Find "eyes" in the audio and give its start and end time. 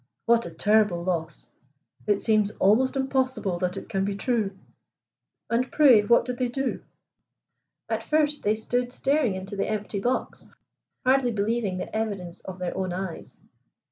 12.91-13.41